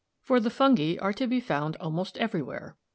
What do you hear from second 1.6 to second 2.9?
almost everywhere.